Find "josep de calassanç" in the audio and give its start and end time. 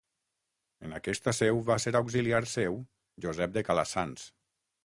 3.27-4.29